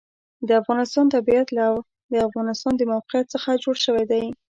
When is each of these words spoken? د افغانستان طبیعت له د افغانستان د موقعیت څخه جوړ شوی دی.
د 0.47 0.49
افغانستان 0.61 1.05
طبیعت 1.15 1.47
له 1.57 1.67
د 2.11 2.15
افغانستان 2.27 2.73
د 2.77 2.81
موقعیت 2.93 3.27
څخه 3.33 3.59
جوړ 3.63 3.75
شوی 3.85 4.03
دی. 4.11 4.23